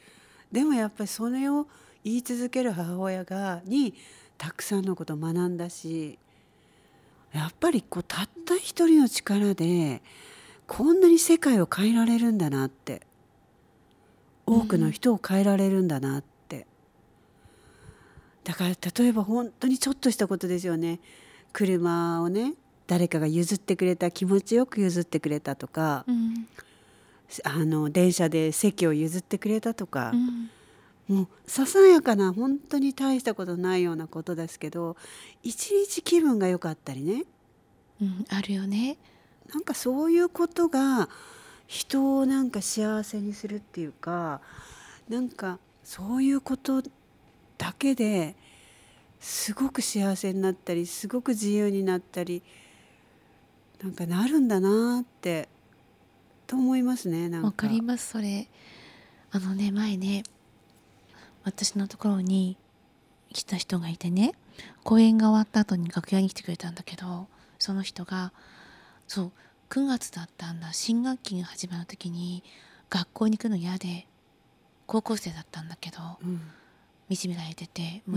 [0.51, 1.67] でもやっぱりそれを
[2.03, 3.93] 言い続ける母親がに
[4.37, 6.17] たくさんのことを学んだし
[7.33, 10.01] やっぱりこうたった一人の力で
[10.65, 13.01] こんなに世界を変えられるんだなって
[14.49, 16.65] 多くの人を変えられるんだなって、
[18.43, 20.99] だから例えば本当にちょっとしたことですよね。
[21.53, 22.53] 車をね
[22.87, 26.47] 誰かが譲ってくれた気持ちよく譲ってくれたとか、うん。
[27.43, 30.11] あの電車で席を譲ってくれたとか。
[30.13, 30.49] うん。
[31.15, 34.95] もうささやかな本当に大したことないようなことですけど
[35.41, 37.23] 一日気分が良かったりね。
[38.01, 38.97] うんあるよね。
[39.53, 41.09] なんかそういうことが
[41.69, 44.41] 人をなんか幸せにするっていうか
[45.07, 46.81] なんかそういうこと
[47.59, 48.35] だけで
[49.19, 52.41] すごく幸せになったりすごく自由になったり
[53.83, 55.47] なんかなるんだなって
[56.47, 57.47] と思いますねなんか。
[57.47, 58.47] わかりますそれ
[59.29, 60.23] あのね前ね
[61.43, 62.57] 私のところに
[63.31, 64.33] 来た人がいてね
[64.83, 67.27] 公演が終わった後に楽屋に来てくれたんだけど
[67.59, 68.33] その人が
[69.07, 69.31] そう
[69.69, 70.73] 9月だったんだ。
[70.73, 72.43] 新学期が始まる時に
[72.89, 74.07] 学校に行くの嫌で
[74.87, 76.41] 高校生だったんだけどうん。
[77.15, 78.11] 惨められててう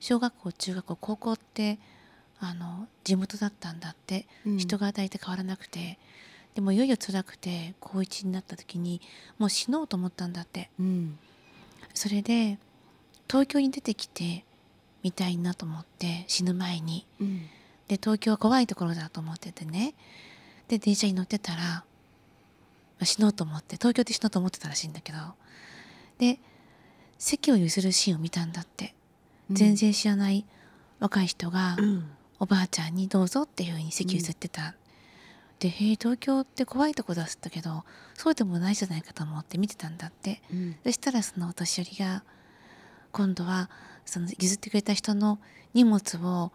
[0.00, 1.78] 小学校中学校高校って
[2.40, 4.56] あの地元だったんだってうん。
[4.58, 5.98] 人が大体変わらなくて
[6.54, 9.00] でもいよいよ辛くて高1になった時に
[9.38, 10.70] もう死のうと思ったんだって。
[10.80, 11.18] うん。
[11.92, 12.58] それで
[13.28, 14.44] 東京に出てきて
[15.02, 17.06] みたいなと思って死ぬ前に。
[17.20, 17.42] うん。
[17.88, 19.94] で東京は怖いところだと思っててね
[20.68, 21.84] で電車に乗ってたら、ま
[23.00, 25.18] あ死のうと思って東京で死のうと思ってたらしいんだけど
[26.18, 26.38] で
[27.18, 28.94] 席を譲るシーンを見たんだって、
[29.50, 30.44] 全然知らない
[31.00, 32.10] 若い人が、うん。
[32.40, 34.74] おばあちゃんにどうぞっていう風に席譲ってた、
[35.60, 40.42] でへえ東京って怖いとこだったけどそうでもないじゃないかと思って見てたんだって。
[40.52, 40.76] うん。
[40.84, 42.24] そしたらそのお年寄りが
[43.12, 43.70] 今度は
[44.04, 45.38] その譲ってくれた人の
[45.72, 46.52] 荷物を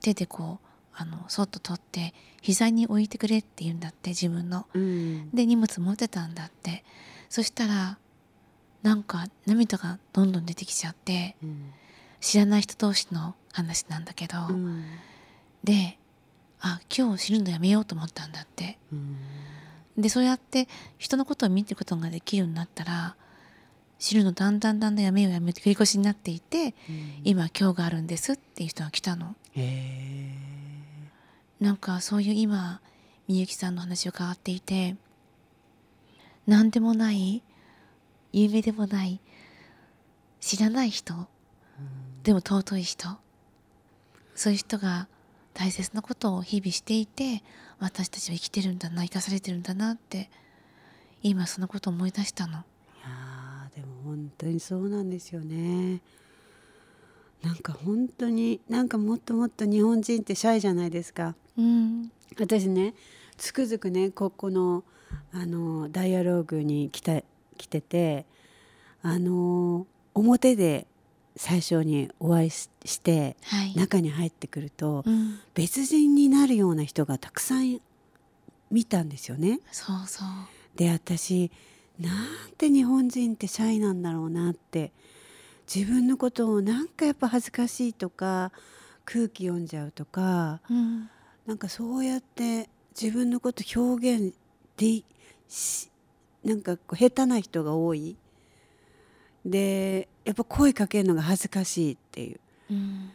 [0.00, 4.66] 手でこうあのそっと取って膝に置いてくれって言うんだって自分の。
[4.74, 5.30] うん。
[5.30, 6.84] で荷物持ってたんだって。
[7.28, 7.98] そしたら
[8.82, 11.72] なんか涙がどんどん出てきちゃってうん。
[12.20, 14.84] 知らない人同士の話なんだけど、うん。
[15.64, 15.98] で
[16.60, 18.78] あ今日死ぬのやめようと思ったんだって。
[18.92, 19.16] うん。
[19.96, 23.16] でそうやって人のことを見てることができるようになったら
[23.98, 26.74] 知るのだんだんだんだんやめようやめて繰り越しになっていて
[27.22, 29.36] 今今日があるんですっていう人が来たの。
[29.54, 29.60] へ
[31.60, 32.80] なんかそういう今
[33.28, 34.96] みゆきさんの話を伺っていて
[36.46, 37.42] 何でもない
[38.32, 39.20] 有名でもない
[40.40, 41.28] 知らない人
[42.22, 43.08] でも尊い人
[44.34, 45.06] そういう人が
[45.52, 47.42] 大切なことを日々していて
[47.78, 50.30] 私たちは生きてるんだな生かされてるんだなって
[51.22, 52.52] 今そのことを思い出したの。
[52.52, 56.00] いやーでも本当にそうなんですよね。
[57.42, 61.34] なんか本当になんかもっともっと日本人ってシャイじゃないですか。
[61.60, 62.12] うん。
[62.38, 62.94] 私ね
[63.36, 64.84] つくづくねここの
[65.32, 67.20] あのダイアローグに来た
[67.56, 68.26] 来てて
[69.02, 70.86] あの表で
[71.36, 77.80] 最初にお会いししてはい、中に入ってくるとうん、別人になるような人がたくさん
[78.70, 79.60] 見たんですよね。
[79.70, 80.28] そうそう。
[80.76, 81.50] で私
[81.98, 84.92] なんて日本人ってシャイなんだろうなって
[85.72, 88.52] 自分のことをなんかやっぱ恥ずかしいとか
[89.04, 91.10] 空気読んじゃうとかうん
[91.46, 92.68] なんかそうやって
[93.00, 94.34] 自分のこと表現
[94.76, 95.02] で
[95.48, 95.90] し
[96.44, 98.16] なんかこう下手な人が多い。
[99.44, 102.40] でやっぱ声かけるのが恥ずかしいっていう。
[102.70, 103.10] うん。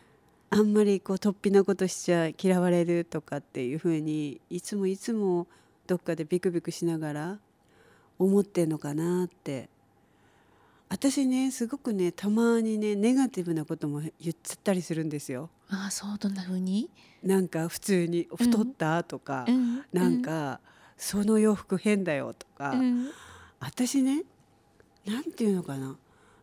[0.50, 5.48] あんまりこう突飛なことしちゃ嫌われるとかっていうふうにいつもいつも
[5.88, 7.40] どっかでビクビクしながら
[8.20, 9.70] 思ってんのかなって。
[10.88, 14.12] 私ねすごくねたまにねネガティブなことも言っ
[14.42, 15.50] ちゃったりするんですよ。
[15.68, 16.90] ああそうどんな風に、
[17.26, 20.60] なんか普通に「太った?」とか、うん、なんか
[20.98, 23.10] 「その洋服変だよ」とか、うん
[23.58, 24.24] 私ね
[25.06, 25.96] なんていうのかな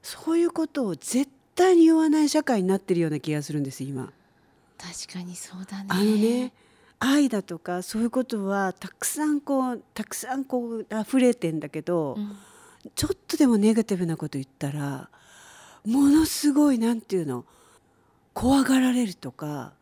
[0.03, 4.13] そういうことを絶対に言わない社会になってるような気がするんです今。
[4.79, 6.53] 確かにそうだねあのね
[6.99, 12.37] 愛だとかそういうことはたくさんこうたくさんこう溢れてんだけど、うん
[12.97, 15.09] ちょっとでもネガティブなこと言ったら
[15.87, 17.45] ものすごいなんていうの
[18.35, 19.73] 怖がられるとか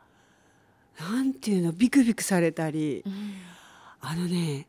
[1.01, 3.03] なんていうのビクビクされたり。
[3.07, 3.35] うん。
[4.01, 4.67] あのね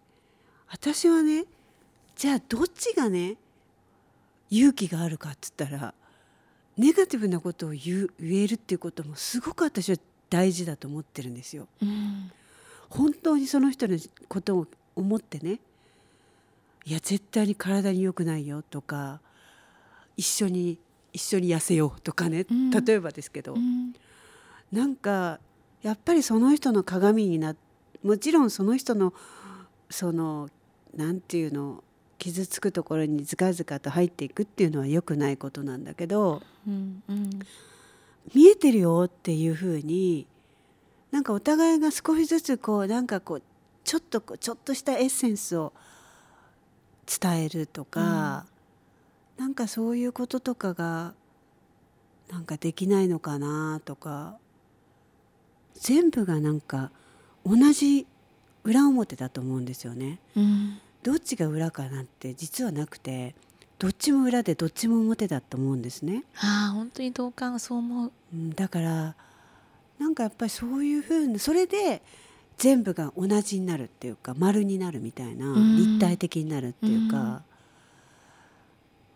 [0.70, 1.46] 私はね
[2.16, 3.38] じゃあどっちがね
[4.50, 5.94] 勇気があるかっつったら
[6.78, 9.98] ネガティブなことを言えるっていうこともすごく私は
[10.30, 11.68] 大事だと思ってるんですよ。
[11.82, 12.32] うん。
[12.90, 15.60] 本当にその人のことを思ってね
[16.86, 19.22] いや絶対に体に良くないよとか
[20.18, 20.78] 一緒に
[21.14, 22.70] 一緒に痩せようとかね、うん。
[22.70, 23.94] 例えばですけど、うん。
[24.72, 25.40] なんか
[25.84, 27.56] やっぱりその人の鏡にな
[28.04, 29.14] もちろんその人の
[29.90, 30.50] その
[30.96, 31.84] なんていうの
[32.18, 37.30] 傷つくところにずかずかと入っていくっていうのは良くないことなんだけどうんうん。
[38.36, 40.28] 見えてるよっていうふうに
[41.12, 43.42] なんかお互いが少しずつこうなんかこう
[43.84, 45.74] ちょっとこうちょっとしたエッセンスを
[47.20, 48.46] 伝えるとか、
[49.38, 51.14] なんかそういうこととかが
[52.30, 54.38] なんかできないのかなとか
[55.76, 56.92] 全部がなんか
[57.46, 58.06] 同じ
[58.64, 60.20] 裏表だと思うんですよね。
[60.36, 60.80] うん。
[61.04, 63.34] どっちが裏かなんて実はなくて
[63.80, 66.24] どっちも裏でどっちも表だと思うんですね。
[66.36, 68.12] ああ本当に同感そう思う。
[68.34, 69.16] うんだから
[69.98, 72.02] なんかやっぱりそういうふうなそれで
[72.58, 75.78] 全部が同じになるっていうか丸になるみたいな、うん。
[75.78, 77.42] 立体的になるっていうか、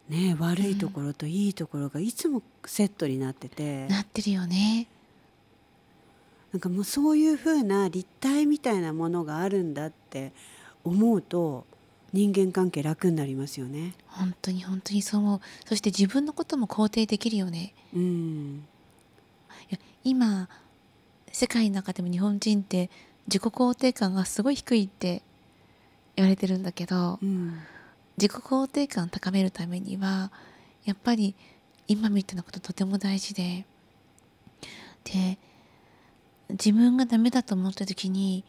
[0.10, 4.88] ね悪いところといいところがいつもセットになってて、なってるよね
[6.56, 10.32] なんかもうそういうふうな立体みたいなものがあるんだって
[10.86, 11.66] 思うと
[12.14, 13.94] 人間関係楽になりますよね。
[14.08, 15.42] 本当に本当にそう思う。
[15.66, 17.74] そして自分のことも肯定できるよね。
[17.94, 18.64] うん、
[19.70, 20.48] いや今
[21.30, 22.90] 世界の中でも日本人って
[23.28, 25.24] 自己肯定感がすごい低いって
[26.16, 27.60] 言われてるんだけどうん。
[28.16, 30.32] 自己肯定感を高めるためには
[30.86, 31.36] やっぱり
[31.90, 33.66] 今みたいなこととても大事で
[35.04, 35.38] で
[36.50, 38.44] 自分がダメだと思った時に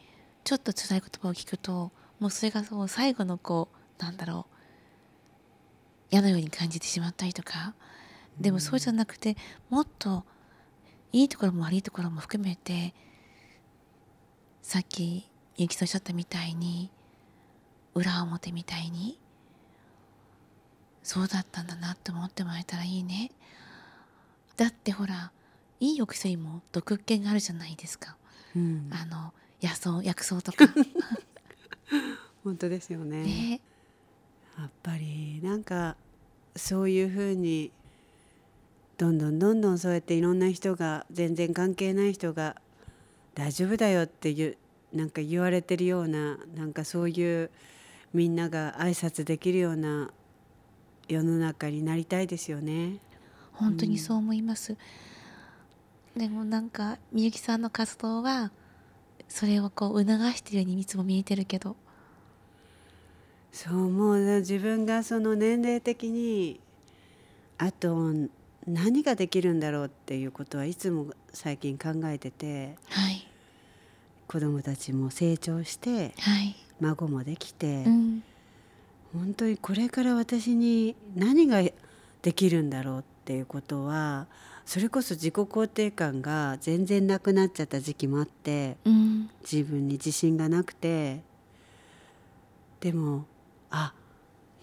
[0.45, 1.91] ちょっと辛い言葉を聞くと
[2.21, 3.69] もうそれがそう最後のこ
[3.99, 4.55] うなんだろう
[6.11, 7.75] 嫌なように感じてしまったりとか。
[8.41, 9.37] でもそうじゃなくて
[9.71, 10.25] もっと
[11.13, 12.95] いいところも悪いところも含めて
[14.63, 15.27] さっき
[15.57, 16.91] ゆきさんおっしゃったみたいに
[17.95, 19.19] 裏表みたいに
[21.03, 23.31] そうだったんだなって思ってもらえたらいいね。
[24.57, 25.31] だってほら
[25.81, 28.17] いいお薬も毒気があるじゃないですか。
[28.55, 30.67] うん、あの野草薬草とか。
[32.45, 33.23] 本当ですよね。
[33.25, 33.61] ね。
[34.59, 35.97] やっぱりなんか
[36.55, 37.71] そういうふうに
[38.97, 42.57] どんどんどんどんそうやっていろんな人が全然関係ない人が
[43.35, 44.57] 大丈夫だよっていう
[44.95, 47.51] なんか言われてるようななんかそういう
[48.15, 50.11] みんなが挨拶できるような
[51.09, 52.99] 世の中になりたいですよね。
[53.53, 54.77] 本当にそう思います、
[56.17, 58.51] でもなんかみゆきさんの活動は
[59.29, 61.77] それをこう促してるようにいつも見えてるけど。
[63.53, 66.61] そうもう自分がその年齢的に
[67.57, 68.13] あと
[68.67, 73.27] 何ができるんだろうっていうことはいつも最近考えててはい。
[74.29, 76.57] 子供たちも成長してはい。
[76.81, 78.23] 孫もできて、うん。
[79.15, 81.63] 本当にこれから私に何が
[82.23, 84.27] できるんだろうっていうことは
[84.67, 91.23] それこそ自己肯定感が全然なくなっちゃった時期もあってうん自分に自信がなくて
[92.81, 93.27] でも
[93.71, 93.95] あ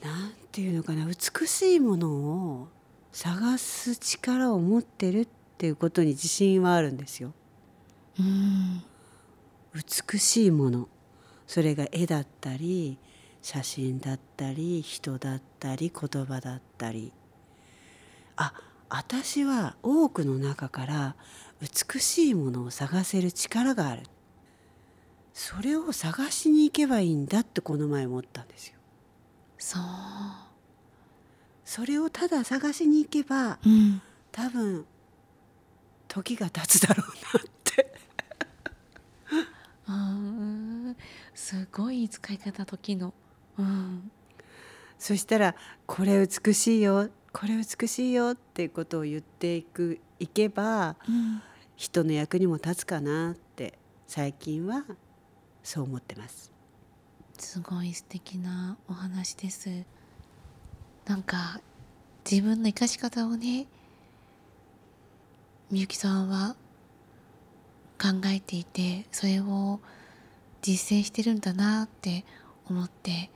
[0.03, 2.67] なんていうのかな美しいものを
[3.13, 5.27] 探す力を持ってるっ
[5.57, 7.31] ていうことに自信はあるんですよ。
[8.19, 8.83] うん。
[9.73, 10.89] 美しいもの。
[11.47, 12.97] それが絵だったり
[13.41, 17.13] 写真だったり人だったり言葉だったり。
[18.35, 18.53] あ
[18.95, 21.15] 私は多くの中から
[21.59, 24.03] 美しいものを探せる力がある。
[25.33, 28.75] それを探しに行けばいいんだってこの前思ったんですよ。
[29.57, 29.81] そう。
[31.65, 33.99] それをただ探しに行けばうん。
[34.31, 34.85] 多分
[36.07, 37.07] 時が経つだろう
[37.39, 37.95] なって。
[39.89, 40.95] うん。
[41.33, 43.11] すごい使い方時の。
[43.57, 44.11] うん。
[44.99, 45.55] そしたら
[45.87, 51.41] これ美しいよこれ美しいよっていうことを言っていくいけばうん
[51.75, 53.77] 人の役にも立つかなって
[54.07, 54.85] 最近は
[55.63, 56.51] そう思ってます。
[57.37, 59.69] すごい素敵なお話です
[61.05, 61.59] なんか
[62.29, 63.67] 自分の生かし方をね
[65.71, 66.55] みゆきさんは
[68.01, 69.79] 考えていてそれを
[70.61, 72.23] 実践してるんだなって
[72.69, 73.29] 思って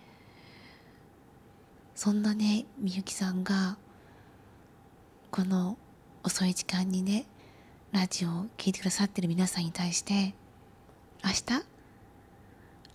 [1.95, 3.77] そんなねみゆきさんが
[5.29, 5.77] この
[6.23, 7.25] 遅い時間にね
[7.91, 10.33] ラジオを聴いてくださってる皆さんに対して
[11.23, 11.65] 明日？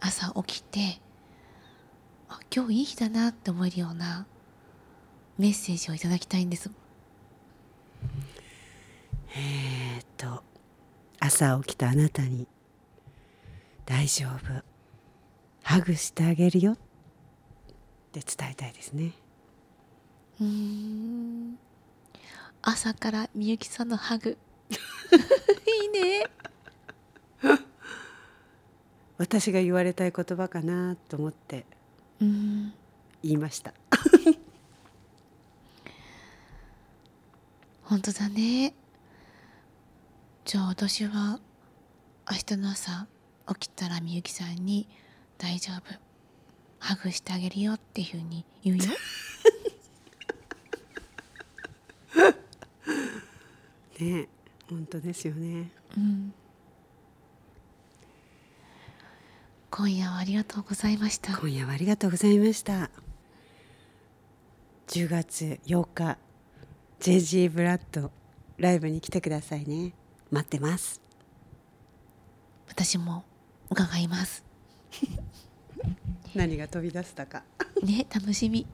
[0.01, 1.01] 朝起きて
[2.29, 4.27] あ今日いい日だなって思えるような
[5.39, 6.71] メッセージをいただきたいんです。
[9.37, 10.43] えーっと
[11.21, 12.49] 朝起きたあなたに
[13.87, 14.63] 大丈夫。
[15.63, 16.77] ハグしてあげるよっ
[18.13, 19.13] て伝えたいですね。
[20.41, 21.59] うーん
[22.63, 24.39] 朝からみゆきさんのハグ。
[24.71, 24.77] い
[25.87, 26.31] いね。
[29.19, 31.67] 私が言われたい言葉かなと思って
[32.21, 32.73] うん。
[33.23, 33.75] 言いました。
[37.83, 38.75] 本当だね。
[40.45, 41.41] じゃあ私は
[42.31, 43.09] 明日の朝
[43.49, 44.89] 起きたらみゆきさんに
[45.37, 45.83] 「大丈夫。
[46.79, 48.85] ハグしてあげるよ」っていうふうに言うよ
[53.99, 54.29] ね
[54.69, 55.71] 本当ですよね。
[55.97, 56.33] うん。
[59.71, 61.37] 今夜はありがとうございました。
[61.37, 62.91] 今夜はありがとうございました。
[64.89, 66.19] 10月8日
[67.01, 68.11] JG ブラッド
[68.59, 69.95] ライブに来てくださいね。
[70.31, 71.01] 待ってます。
[72.69, 73.25] 私も
[73.71, 74.45] 伺います。
[76.35, 77.43] 何が飛び出したか。
[77.83, 78.67] ね楽しみ